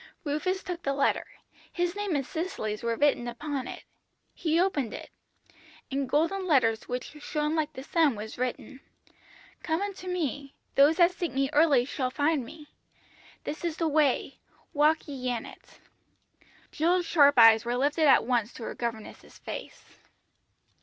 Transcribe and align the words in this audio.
"Rufus 0.23 0.63
took 0.63 0.81
the 0.81 0.95
letter. 0.95 1.27
His 1.71 1.95
name 1.95 2.15
and 2.15 2.25
Cicely's 2.25 2.81
were 2.81 2.95
written 2.95 3.27
upon 3.27 3.67
it. 3.67 3.83
He 4.33 4.59
opened 4.59 4.95
it. 4.95 5.11
In 5.91 6.07
golden 6.07 6.47
letters 6.47 6.87
which 6.87 7.15
shone 7.21 7.55
like 7.55 7.71
the 7.73 7.83
sun 7.83 8.15
was 8.15 8.35
written 8.39 8.79
"'Come 9.61 9.79
unto 9.79 10.07
Me. 10.07 10.55
Those 10.73 10.95
that 10.97 11.11
seek 11.11 11.31
Me 11.31 11.51
early 11.53 11.85
shall 11.85 12.09
find 12.09 12.43
Me. 12.43 12.69
This 13.43 13.63
is 13.63 13.77
the 13.77 13.87
way, 13.87 14.39
walk 14.73 15.07
ye 15.07 15.29
in 15.29 15.45
it.'" 15.45 15.79
Jill 16.71 17.03
sharp 17.03 17.37
eyes 17.37 17.63
were 17.63 17.77
lifted 17.77 18.07
at 18.07 18.25
once 18.25 18.51
to 18.53 18.63
her 18.63 18.73
governess's 18.73 19.37
face. 19.37 19.85